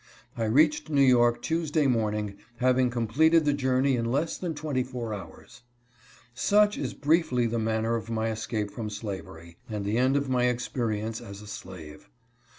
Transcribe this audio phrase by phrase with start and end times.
[0.35, 5.13] I reached New York Tuesday morning, having completed the journey in less than twenty four
[5.13, 5.61] hours.
[6.33, 10.45] Such is briefly the manner of my escape from slavery— and the end of my
[10.45, 12.09] experience as a slave.